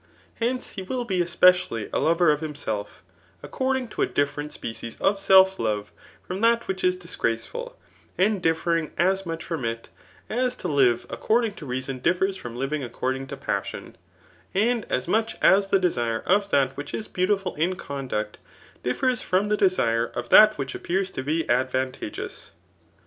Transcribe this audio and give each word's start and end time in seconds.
Hence, 0.39 0.69
he 0.69 0.81
will 0.81 1.05
be 1.05 1.21
especially 1.21 1.87
a 1.93 1.99
lover 1.99 2.31
of 2.31 2.41
himself, 2.41 3.03
according 3.43 3.87
to 3.89 4.01
a 4.01 4.07
different 4.07 4.51
specif 4.51 4.99
of 4.99 5.19
self 5.19 5.59
love 5.59 5.91
from 6.25 6.41
that 6.41 6.67
which 6.67 6.83
is 6.83 6.95
disgraceful, 6.95 7.77
and 8.17 8.41
differing 8.41 8.93
as 8.97 9.27
much 9.27 9.43
from 9.43 9.63
it 9.63 9.89
as 10.27 10.55
to 10.55 10.67
hVe 10.67 11.05
according 11.11 11.53
to 11.53 11.67
reason 11.67 11.99
differs 11.99 12.35
from 12.35 12.55
livmg 12.57 12.83
accord 12.83 13.15
iag 13.15 13.27
to 13.27 13.37
passion, 13.37 13.95
and 14.55 14.87
as 14.91 15.07
much 15.07 15.35
as 15.39 15.67
the 15.67 15.77
desire 15.77 16.21
of 16.25 16.49
that 16.49 16.75
which 16.75 16.93
b 16.93 17.03
beautiful 17.13 17.53
in 17.53 17.75
conduct, 17.75 18.39
differs 18.81 19.21
from 19.21 19.49
the 19.49 19.57
desire 19.57 20.07
of 20.15 20.29
that 20.29 20.57
which 20.57 20.73
appears 20.73 21.11
to 21.11 21.21
be 21.21 21.47
advantageous. 21.47 22.53